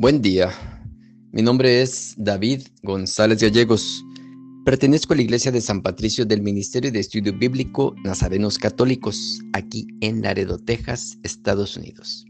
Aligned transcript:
Buen 0.00 0.22
día. 0.22 0.52
Mi 1.32 1.42
nombre 1.42 1.82
es 1.82 2.14
David 2.16 2.62
González 2.84 3.42
Gallegos. 3.42 4.04
Pertenezco 4.64 5.12
a 5.12 5.16
la 5.16 5.22
Iglesia 5.22 5.50
de 5.50 5.60
San 5.60 5.82
Patricio 5.82 6.24
del 6.24 6.40
Ministerio 6.40 6.92
de 6.92 7.00
Estudio 7.00 7.36
Bíblico 7.36 7.96
Nazarenos 8.04 8.58
Católicos, 8.58 9.40
aquí 9.54 9.88
en 10.00 10.22
Laredo, 10.22 10.56
Texas, 10.56 11.18
Estados 11.24 11.76
Unidos. 11.76 12.24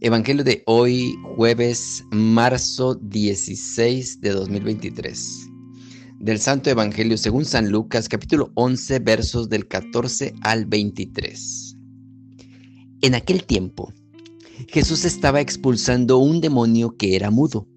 Evangelio 0.00 0.44
de 0.44 0.62
hoy, 0.66 1.16
jueves, 1.34 2.04
marzo 2.12 2.94
16 2.94 4.20
de 4.20 4.30
2023. 4.30 5.48
Del 6.20 6.38
Santo 6.38 6.70
Evangelio 6.70 7.18
según 7.18 7.44
San 7.44 7.72
Lucas, 7.72 8.08
capítulo 8.08 8.52
11, 8.54 9.00
versos 9.00 9.48
del 9.48 9.66
14 9.66 10.34
al 10.42 10.66
23. 10.66 11.76
En 13.00 13.16
aquel 13.16 13.42
tiempo, 13.42 13.92
Jesús 14.68 15.04
estaba 15.04 15.40
expulsando 15.40 16.18
un 16.18 16.40
demonio 16.40 16.96
que 16.96 17.16
era 17.16 17.30
mudo. 17.30 17.68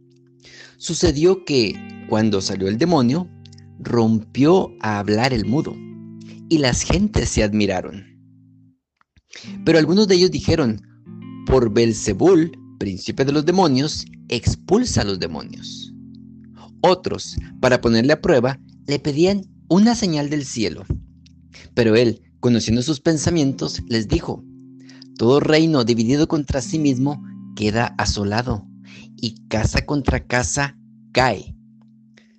Sucedió 0.78 1.46
que, 1.46 1.76
cuando 2.10 2.42
salió 2.42 2.68
el 2.68 2.78
demonio, 2.78 3.30
rompió 3.80 4.72
a 4.82 5.00
hablar 5.00 5.34
el 5.34 5.46
mudo, 5.46 5.76
y 6.50 6.58
las 6.58 6.82
gentes 6.84 7.30
se 7.30 7.44
admiraron. 7.44 8.04
Pero 9.66 9.78
algunos 9.78 10.08
de 10.08 10.16
ellos 10.16 10.32
dijeron, 10.32 10.82
por 11.46 11.74
Belzebul, 11.74 12.52
príncipe 12.80 13.26
de 13.26 13.32
los 13.32 13.46
demonios, 13.46 14.06
expulsa 14.30 15.02
a 15.02 15.06
los 15.06 15.20
demonios. 15.20 15.94
Otros, 16.82 17.36
para 17.62 17.82
ponerle 17.82 18.14
a 18.14 18.22
prueba, 18.22 18.60
le 18.88 19.00
pedían 19.00 19.44
una 19.70 19.96
señal 19.96 20.30
del 20.30 20.46
cielo. 20.46 20.86
Pero 21.74 21.96
él, 21.96 22.22
conociendo 22.40 22.82
sus 22.82 23.00
pensamientos, 23.00 23.82
les 23.88 24.08
dijo, 24.08 24.44
todo 25.18 25.40
reino 25.40 25.84
dividido 25.84 26.28
contra 26.28 26.62
sí 26.62 26.80
mismo 26.80 27.24
queda 27.56 27.96
asolado 27.98 28.68
y 29.16 29.36
casa 29.48 29.86
contra 29.86 30.26
casa 30.26 30.78
cae. 31.12 31.56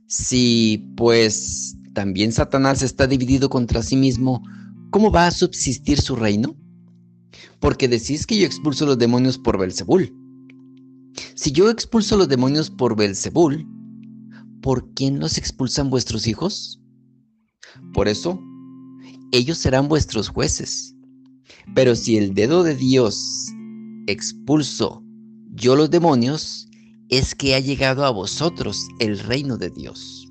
Si 0.07 0.93
pues 0.97 1.77
también 1.95 2.33
Satanás 2.33 2.83
está 2.83 3.07
dividido 3.07 3.49
contra 3.49 3.83
sí 3.83 3.97
mismo, 3.97 4.43
¿cómo 4.91 5.11
va 5.11 5.27
a 5.27 5.31
subsistir 5.31 6.01
su 6.01 6.17
reino? 6.17 6.55
Porque 7.61 7.89
decís 7.89 8.27
que 8.27 8.39
yo 8.39 8.47
expulso 8.47 8.87
los 8.87 8.99
demonios 8.99 9.39
por 9.39 9.59
Belzebul. 9.59 10.15
Si 11.35 11.53
yo 11.53 11.71
expulso 11.71 12.17
los 12.17 12.29
demonios 12.29 12.71
por 12.71 12.97
Belzebul, 12.97 13.67
¿por 14.61 14.93
quién 14.95 15.19
los 15.19 15.39
expulsan 15.39 15.89
vuestros 15.91 16.27
hijos? 16.27 16.81
Por 17.95 18.09
eso, 18.09 18.41
ellos 19.33 19.59
serán 19.59 19.89
vuestros 19.89 20.29
jueces. 20.29 20.96
Pero 21.75 21.95
si 21.95 22.17
el 22.17 22.35
dedo 22.35 22.63
de 22.63 22.75
Dios 22.75 23.53
expulso 24.07 25.03
yo 25.55 25.75
los 25.75 25.91
demonios, 25.91 26.69
es 27.09 27.35
que 27.35 27.55
ha 27.55 27.61
llegado 27.61 28.05
a 28.05 28.11
vosotros 28.11 28.89
el 28.99 29.19
reino 29.19 29.57
de 29.57 29.71
Dios. 29.71 30.31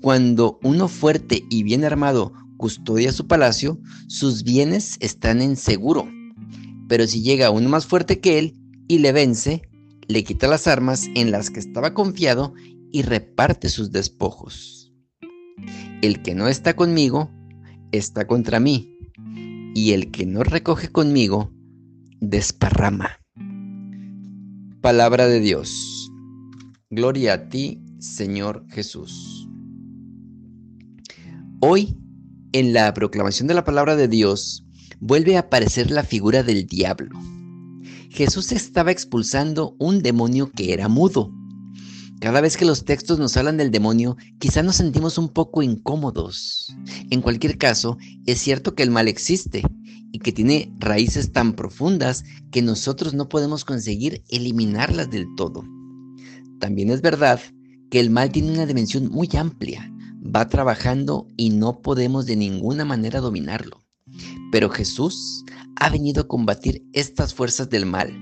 Cuando 0.00 0.58
uno 0.62 0.88
fuerte 0.88 1.44
y 1.50 1.62
bien 1.62 1.84
armado 1.84 2.32
custodia 2.56 3.12
su 3.12 3.26
palacio, 3.26 3.80
sus 4.06 4.44
bienes 4.44 4.96
están 5.00 5.42
en 5.42 5.56
seguro. 5.56 6.08
Pero 6.88 7.06
si 7.06 7.22
llega 7.22 7.50
uno 7.50 7.68
más 7.68 7.86
fuerte 7.86 8.20
que 8.20 8.38
él 8.38 8.54
y 8.88 8.98
le 8.98 9.12
vence, 9.12 9.62
le 10.06 10.22
quita 10.24 10.46
las 10.46 10.66
armas 10.66 11.06
en 11.14 11.30
las 11.30 11.50
que 11.50 11.60
estaba 11.60 11.94
confiado 11.94 12.54
y 12.92 13.02
reparte 13.02 13.68
sus 13.68 13.90
despojos. 13.90 14.92
El 16.02 16.22
que 16.22 16.34
no 16.34 16.48
está 16.48 16.74
conmigo, 16.74 17.30
está 17.92 18.26
contra 18.26 18.60
mí 18.60 18.89
y 19.80 19.94
el 19.94 20.10
que 20.10 20.26
no 20.26 20.42
recoge 20.42 20.88
conmigo, 20.88 21.50
desparrama. 22.20 23.18
Palabra 24.82 25.26
de 25.26 25.40
Dios. 25.40 26.10
Gloria 26.90 27.32
a 27.32 27.48
ti, 27.48 27.82
Señor 27.98 28.66
Jesús. 28.68 29.48
Hoy, 31.60 31.96
en 32.52 32.74
la 32.74 32.92
proclamación 32.92 33.48
de 33.48 33.54
la 33.54 33.64
palabra 33.64 33.96
de 33.96 34.06
Dios, 34.06 34.66
vuelve 34.98 35.38
a 35.38 35.40
aparecer 35.40 35.90
la 35.90 36.02
figura 36.02 36.42
del 36.42 36.66
diablo. 36.66 37.18
Jesús 38.10 38.52
estaba 38.52 38.90
expulsando 38.90 39.76
un 39.78 40.02
demonio 40.02 40.50
que 40.54 40.74
era 40.74 40.88
mudo. 40.88 41.32
Cada 42.20 42.42
vez 42.42 42.58
que 42.58 42.66
los 42.66 42.84
textos 42.84 43.18
nos 43.18 43.36
hablan 43.38 43.56
del 43.56 43.70
demonio, 43.70 44.16
quizá 44.38 44.62
nos 44.62 44.76
sentimos 44.76 45.16
un 45.16 45.30
poco 45.30 45.62
incómodos. 45.62 46.74
En 47.10 47.22
cualquier 47.22 47.56
caso, 47.56 47.96
es 48.26 48.38
cierto 48.40 48.74
que 48.74 48.82
el 48.82 48.90
mal 48.90 49.08
existe 49.08 49.62
y 50.12 50.18
que 50.18 50.30
tiene 50.30 50.70
raíces 50.78 51.32
tan 51.32 51.54
profundas 51.54 52.24
que 52.50 52.60
nosotros 52.60 53.14
no 53.14 53.30
podemos 53.30 53.64
conseguir 53.64 54.22
eliminarlas 54.28 55.10
del 55.10 55.34
todo. 55.34 55.64
También 56.58 56.90
es 56.90 57.00
verdad 57.00 57.40
que 57.90 58.00
el 58.00 58.10
mal 58.10 58.30
tiene 58.30 58.52
una 58.52 58.66
dimensión 58.66 59.08
muy 59.08 59.30
amplia, 59.38 59.90
va 60.22 60.46
trabajando 60.46 61.26
y 61.38 61.48
no 61.48 61.80
podemos 61.80 62.26
de 62.26 62.36
ninguna 62.36 62.84
manera 62.84 63.20
dominarlo. 63.20 63.82
Pero 64.52 64.68
Jesús 64.68 65.42
ha 65.76 65.88
venido 65.88 66.22
a 66.22 66.28
combatir 66.28 66.84
estas 66.92 67.32
fuerzas 67.32 67.70
del 67.70 67.86
mal, 67.86 68.12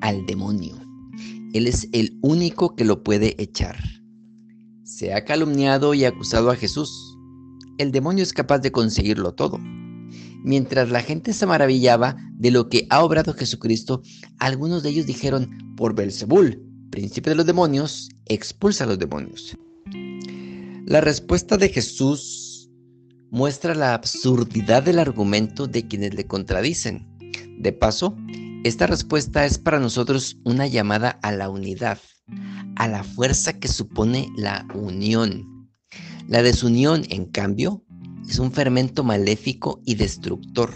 al 0.00 0.26
demonio. 0.26 0.83
Él 1.54 1.68
es 1.68 1.88
el 1.92 2.18
único 2.20 2.74
que 2.74 2.84
lo 2.84 3.04
puede 3.04 3.40
echar. 3.40 3.78
Se 4.82 5.14
ha 5.14 5.24
calumniado 5.24 5.94
y 5.94 6.04
acusado 6.04 6.50
a 6.50 6.56
Jesús. 6.56 7.16
El 7.78 7.92
demonio 7.92 8.24
es 8.24 8.32
capaz 8.32 8.58
de 8.58 8.72
conseguirlo 8.72 9.34
todo. 9.34 9.58
Mientras 10.42 10.90
la 10.90 11.00
gente 11.00 11.32
se 11.32 11.46
maravillaba 11.46 12.16
de 12.32 12.50
lo 12.50 12.68
que 12.68 12.88
ha 12.90 13.04
obrado 13.04 13.34
Jesucristo, 13.34 14.02
algunos 14.38 14.82
de 14.82 14.90
ellos 14.90 15.06
dijeron, 15.06 15.74
por 15.76 15.94
Belzebul, 15.94 16.60
príncipe 16.90 17.30
de 17.30 17.36
los 17.36 17.46
demonios, 17.46 18.10
expulsa 18.26 18.82
a 18.82 18.88
los 18.88 18.98
demonios. 18.98 19.56
La 20.86 21.00
respuesta 21.00 21.56
de 21.56 21.68
Jesús 21.68 22.68
muestra 23.30 23.76
la 23.76 23.94
absurdidad 23.94 24.82
del 24.82 24.98
argumento 24.98 25.68
de 25.68 25.86
quienes 25.86 26.14
le 26.14 26.26
contradicen. 26.26 27.06
De 27.58 27.72
paso, 27.72 28.16
esta 28.64 28.86
respuesta 28.86 29.44
es 29.44 29.58
para 29.58 29.78
nosotros 29.78 30.38
una 30.42 30.66
llamada 30.66 31.10
a 31.22 31.32
la 31.32 31.50
unidad, 31.50 31.98
a 32.76 32.88
la 32.88 33.04
fuerza 33.04 33.52
que 33.60 33.68
supone 33.68 34.30
la 34.38 34.66
unión. 34.74 35.68
La 36.28 36.42
desunión, 36.42 37.04
en 37.10 37.26
cambio, 37.26 37.84
es 38.26 38.38
un 38.38 38.52
fermento 38.52 39.04
maléfico 39.04 39.82
y 39.84 39.96
destructor. 39.96 40.72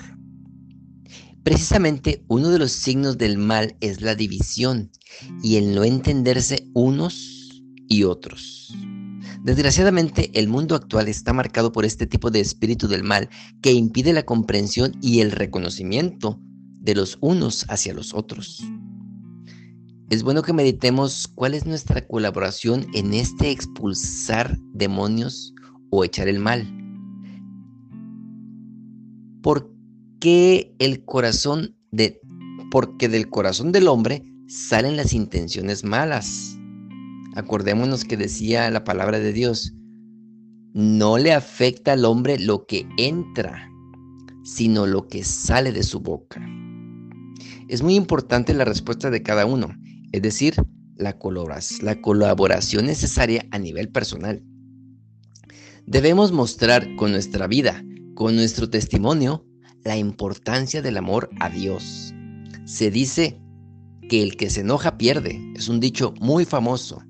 Precisamente 1.43 2.23
uno 2.29 2.51
de 2.51 2.59
los 2.59 2.73
signos 2.73 3.17
del 3.17 3.39
mal 3.39 3.75
es 3.81 4.03
la 4.03 4.15
división 4.15 4.91
y 5.43 5.57
el 5.57 5.75
no 5.75 5.83
entenderse 5.83 6.69
unos 6.75 7.63
y 7.89 8.05
otros. 8.05 8.71
Desgraciadamente, 9.45 10.31
el 10.39 10.49
mundo 10.49 10.75
actual 10.75 11.09
está 11.09 11.33
marcado 11.33 11.73
por 11.73 11.87
este 11.87 12.07
tipo 12.07 12.31
de 12.31 12.41
espíritu 12.41 12.87
del 12.87 13.03
mal 13.03 13.31
que 13.63 13.73
impide 13.73 14.13
la 14.13 14.25
comprensión 14.25 14.93
y 15.01 15.21
el 15.21 15.31
reconocimiento 15.33 16.39
de 16.81 16.95
los 16.95 17.19
unos 17.21 17.65
hacia 17.69 17.95
los 17.95 18.15
otros. 18.15 18.65
Es 20.11 20.23
bueno 20.23 20.43
que 20.43 20.55
meditemos 20.55 21.29
cuál 21.35 21.53
es 21.53 21.67
nuestra 21.67 22.07
colaboración 22.07 22.87
en 22.95 23.13
este 23.13 23.51
expulsar 23.51 24.57
demonios 24.73 25.53
o 25.91 26.03
echar 26.03 26.29
el 26.29 26.39
mal. 26.39 26.67
¿Por 29.43 29.71
qué 30.19 30.75
el 30.79 31.05
corazón 31.05 31.77
de 31.91 32.21
porque 32.71 33.09
del 33.09 33.29
corazón 33.29 33.71
del 33.71 33.89
hombre 33.89 34.25
salen 34.47 34.97
las 34.97 35.13
intenciones 35.13 35.85
malas? 35.85 36.59
Acordémonos 37.35 38.05
que 38.05 38.17
decía 38.17 38.71
la 38.71 38.85
palabra 38.85 39.19
de 39.19 39.33
Dios, 39.33 39.75
no 40.73 41.19
le 41.19 41.33
afecta 41.33 41.93
al 41.93 42.05
hombre 42.05 42.39
lo 42.39 42.65
que 42.67 42.89
entra, 42.97 43.71
sino 44.43 44.87
lo 44.87 45.07
que 45.07 45.23
sale 45.23 45.71
de 45.73 45.83
su 45.83 46.01
boca. 46.01 46.41
Es 47.69 47.83
muy 47.83 47.97
importante 47.97 48.55
la 48.55 48.65
respuesta 48.65 49.11
de 49.11 49.23
cada 49.23 49.45
uno, 49.45 49.69
es 50.13 50.23
decir, 50.23 50.55
la, 50.97 51.19
colaboración 51.19 52.87
necesaria 52.87 53.47
a 53.51 53.59
nivel 53.59 53.91
personal. 53.91 54.43
Debemos 55.87 56.33
mostrar 56.33 56.97
con 56.97 57.13
nuestra 57.13 57.47
vida, 57.47 57.85
con 58.15 58.37
nuestro 58.37 58.71
testimonio, 58.71 59.47
la 59.85 59.99
importancia 59.99 60.81
del 60.81 60.97
amor 60.97 61.29
a 61.41 61.51
Dios. 61.51 62.15
Se 62.65 62.91
dice 62.91 63.39
que 64.09 64.23
el 64.23 64.39
que 64.39 64.49
se 64.49 64.63
enoja 64.63 64.97
pierde. 64.97 65.39
Es 65.55 65.69
un 65.69 65.79
dicho 65.79 66.15
muy 66.21 66.47
famoso. 66.47 67.03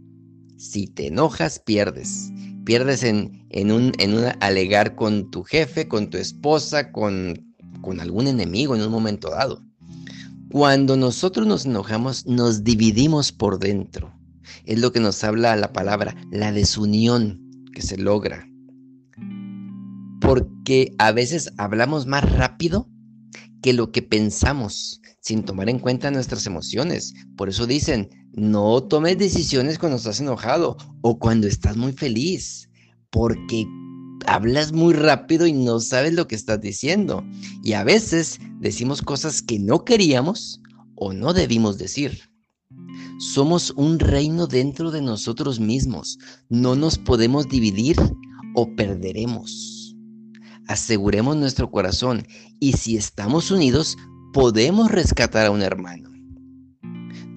Si 0.57 0.89
te 0.89 1.07
enojas, 1.07 1.61
pierdes. 1.61 2.31
Pierdes 2.65 3.05
en, 3.05 3.47
un, 3.71 3.93
alegar 4.41 4.97
con 4.97 5.31
tu 5.31 5.45
jefe, 5.45 5.87
con 5.87 6.11
tu 6.11 6.19
esposa, 6.19 6.91
con, 6.91 7.55
con 7.81 8.01
algún 8.01 8.27
enemigo 8.27 8.75
en 8.75 8.83
un 8.83 8.91
momento 8.91 9.31
dado. 9.31 9.68
Cuando 10.51 10.97
nosotros 10.97 11.47
nos 11.47 11.67
enojamos, 11.67 12.25
nos 12.27 12.65
dividimos 12.65 13.33
por 13.33 13.59
dentro. 13.59 14.15
Es 14.65 14.79
lo 14.79 14.93
que 14.93 15.01
nos 15.01 15.23
habla 15.23 15.55
la 15.57 15.75
palabra, 15.75 16.17
la 16.31 16.53
desunión 16.53 17.43
que 17.75 17.83
se 17.83 17.99
logra. 17.99 18.49
Porque 20.23 20.95
a 20.99 21.13
veces 21.13 21.53
hablamos 21.59 22.07
más 22.07 22.31
rápido 22.33 22.89
que 23.63 23.75
lo 23.75 23.93
que 23.93 24.01
pensamos, 24.01 25.03
sin 25.21 25.43
tomar 25.43 25.69
en 25.69 25.79
cuenta 25.79 26.11
nuestras 26.11 26.47
emociones. 26.47 27.13
Por 27.37 27.51
eso 27.51 27.67
dicen, 27.67 28.09
No 28.33 28.83
tomes 28.85 29.19
decisiones 29.19 29.79
cuando 29.79 29.99
estás 29.99 30.21
enojado 30.21 30.77
o 31.03 31.19
cuando 31.19 31.47
estás 31.47 31.77
muy 31.77 31.93
feliz, 31.93 32.71
porque 33.11 33.67
hablas 34.27 34.73
muy 34.73 34.95
rápido 34.95 35.47
y 35.47 35.53
no 35.53 35.81
sabes 35.81 36.13
lo 36.15 36.27
que 36.29 36.35
estás 36.35 36.61
diciendo. 36.61 37.25
Y 37.63 37.73
a 37.73 37.85
veces 37.85 38.39
decimos 38.61 39.03
cosas 39.03 39.43
que 39.43 39.59
no 39.59 39.85
queríamos 39.85 40.61
o 40.95 41.13
no 41.13 41.33
debimos 41.33 41.79
decir. 41.79 42.21
Somos 43.19 43.73
un 43.77 43.99
reino 43.99 44.47
dentro 44.47 44.91
de 44.91 45.03
nosotros 45.03 45.61
mismos. 45.61 46.19
No 46.49 46.77
nos 46.77 46.99
podemos 46.99 47.49
dividir 47.49 47.97
o 48.55 48.75
perderemos. 48.77 49.95
Aseguremos 50.69 51.37
nuestro 51.37 51.71
corazón 51.71 52.27
y 52.61 52.73
si 52.75 52.97
estamos 52.97 53.51
unidos, 53.51 53.97
podemos 54.33 54.91
rescatar 54.91 55.47
a 55.47 55.51
un 55.51 55.63
hermano. 55.63 56.11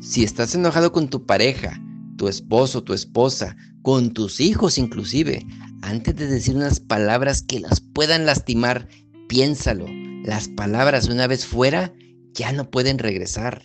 Si 0.02 0.24
estás 0.24 0.54
enojado 0.56 0.92
con 0.92 1.10
tu 1.10 1.26
pareja, 1.26 1.80
tu 2.18 2.28
esposo, 2.28 2.84
tu 2.84 2.94
esposa, 2.94 3.56
con 3.82 4.14
tus 4.14 4.40
hijos 4.40 4.78
inclusive, 4.78 5.46
antes 5.82 6.16
de 6.16 6.28
decir 6.28 6.56
unas 6.56 6.80
palabras 6.80 7.42
que 7.42 7.60
las 7.60 7.80
puedan 7.80 8.26
lastimar, 8.26 8.88
piénsalo. 9.28 9.86
Las 10.24 10.48
palabras 10.50 11.10
una 11.10 11.28
vez 11.28 11.46
fuera 11.46 11.94
ya 12.34 12.52
no 12.52 12.70
pueden 12.70 13.00
regresar. 13.00 13.64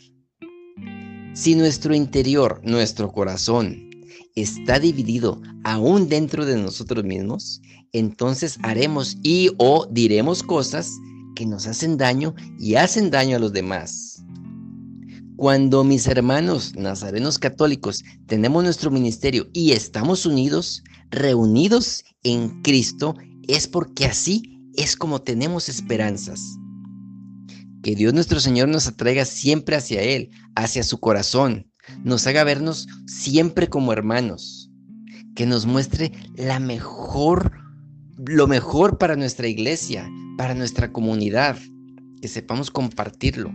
Si 1.34 1.54
nuestro 1.54 1.94
interior, 1.94 2.60
nuestro 2.64 3.12
corazón, 3.12 3.90
está 4.34 4.78
dividido 4.78 5.40
aún 5.64 6.08
dentro 6.08 6.46
de 6.46 6.56
nosotros 6.56 7.04
mismos, 7.04 7.60
entonces 7.92 8.58
haremos 8.62 9.18
y 9.22 9.50
o 9.58 9.86
diremos 9.90 10.42
cosas 10.42 10.90
que 11.34 11.46
nos 11.46 11.66
hacen 11.66 11.96
daño 11.96 12.34
y 12.58 12.76
hacen 12.76 13.10
daño 13.10 13.36
a 13.36 13.40
los 13.40 13.52
demás. 13.52 14.22
Cuando 15.37 15.85
mis 15.85 16.06
hermanos 16.06 16.75
nazarenos 16.77 17.38
católicos 17.38 18.03
tenemos 18.27 18.65
nuestro 18.65 18.91
ministerio 18.91 19.49
y 19.53 19.73
estamos 19.73 20.25
unidos, 20.25 20.83
reunidos 21.11 22.05
en 22.23 22.62
Cristo, 22.62 23.15
es 23.47 23.69
porque 23.69 24.06
así 24.06 24.59
es 24.77 24.97
como 24.97 25.21
tenemos 25.21 25.69
esperanzas. 25.69 26.41
Que 27.83 27.94
Dios 27.94 28.15
nuestro 28.15 28.41
Señor 28.41 28.69
nos 28.69 28.87
atraiga 28.88 29.27
siempre 29.27 29.77
hacia 29.77 30.00
Él, 30.00 30.31
hacia 30.55 30.83
su 30.83 31.00
corazón, 31.00 31.71
nos 32.03 32.27
haga 32.27 32.43
vernos 32.43 32.88
siempre 33.06 33.69
como 33.69 33.93
hermanos, 33.93 34.71
que 35.35 35.44
nos 35.44 35.67
muestre 35.67 36.12
la 36.35 36.61
mejor, 36.61 37.53
lo 38.17 38.47
mejor 38.47 38.97
para 38.97 39.17
nuestra 39.17 39.49
iglesia, 39.49 40.09
para 40.38 40.55
nuestra 40.55 40.93
comunidad, 40.93 41.59
que 42.23 42.29
sepamos 42.29 42.71
compartirlo. 42.71 43.53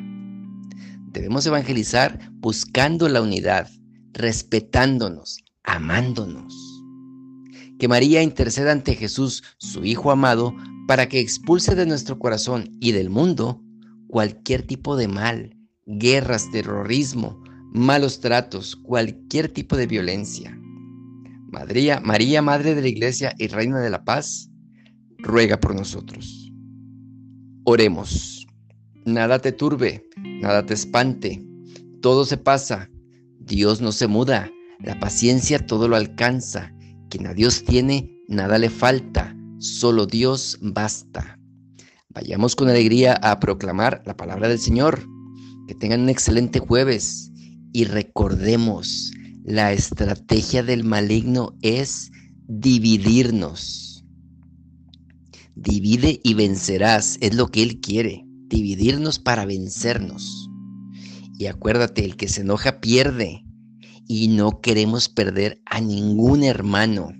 Debemos 1.12 1.46
evangelizar 1.46 2.20
buscando 2.36 3.10
la 3.10 3.22
unidad, 3.22 3.70
respetándonos, 4.14 5.44
amándonos. 5.64 6.56
Que 7.78 7.88
María 7.88 8.24
interceda 8.24 8.72
ante 8.72 8.96
Jesús, 8.96 9.44
su 9.58 9.84
Hijo 9.84 10.12
amado, 10.12 10.56
para 10.88 11.10
que 11.10 11.20
expulse 11.20 11.76
de 11.76 11.86
nuestro 11.86 12.18
corazón 12.18 12.70
y 12.80 12.94
del 12.94 13.10
mundo 13.10 13.62
cualquier 14.08 14.64
tipo 14.64 14.96
de 14.96 15.08
mal, 15.08 15.58
guerras, 15.86 16.50
terrorismo, 16.52 17.42
malos 17.74 18.20
tratos, 18.20 18.76
cualquier 18.76 19.50
tipo 19.50 19.76
de 19.78 19.88
violencia. 19.88 20.58
María, 21.50 22.00
María, 22.00 22.42
Madre 22.42 22.76
de 22.76 22.82
la 22.82 22.88
Iglesia 22.88 23.34
y 23.38 23.48
Reina 23.48 23.80
de 23.80 23.90
la 23.90 24.04
Paz, 24.04 24.50
ruega 25.18 25.60
por 25.60 25.76
nosotros. 25.76 26.52
Oremos. 27.66 28.48
Nada 29.06 29.40
te 29.40 29.52
turbe, 29.52 30.06
nada 30.42 30.66
te 30.66 30.74
espante, 30.74 31.44
todo 32.02 32.26
se 32.26 32.38
pasa, 32.38 32.90
Dios 33.40 33.80
no 33.80 33.92
se 33.92 34.08
muda, 34.08 34.52
la 34.80 35.00
paciencia 35.00 35.66
todo 35.66 35.88
lo 35.88 35.96
alcanza, 35.96 36.74
quien 37.10 37.28
a 37.28 37.34
Dios 37.34 37.64
tiene, 37.64 38.20
nada 38.28 38.58
le 38.58 38.70
falta, 38.70 39.36
solo 39.60 40.08
Dios 40.08 40.58
basta. 40.62 41.40
Vayamos 42.10 42.56
con 42.56 42.70
alegría 42.70 43.14
a 43.14 43.40
proclamar 43.40 44.02
la 44.06 44.18
palabra 44.18 44.50
del 44.50 44.60
Señor. 44.60 45.08
Que 45.68 45.76
tengan 45.76 46.02
un 46.02 46.10
excelente 46.10 46.60
jueves. 46.60 47.32
Y 47.72 47.86
recordemos, 47.86 49.12
la 49.46 49.72
estrategia 49.72 50.62
del 50.62 50.84
maligno 50.84 51.56
es 51.62 52.12
dividirnos. 52.48 54.04
Divide 55.56 56.20
y 56.22 56.34
vencerás, 56.34 57.18
es 57.22 57.34
lo 57.36 57.48
que 57.48 57.64
Él 57.64 57.80
quiere 57.80 58.26
dividirnos 58.52 59.18
para 59.18 59.46
vencernos. 59.46 60.50
Y 61.40 61.48
acuérdate, 61.48 62.06
el 62.06 62.18
que 62.18 62.28
se 62.28 62.42
enoja 62.42 62.80
pierde. 62.82 63.44
Y 64.08 64.28
no 64.28 64.62
queremos 64.62 65.10
perder 65.10 65.62
a 65.66 65.82
ningún 65.82 66.44
hermano. 66.44 67.14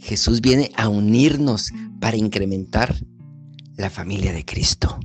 Jesús 0.00 0.40
viene 0.40 0.72
a 0.76 0.88
unirnos 0.88 1.70
para 2.00 2.16
incrementar 2.16 2.96
la 3.76 3.90
familia 3.90 4.32
de 4.32 4.44
Cristo. 4.44 4.98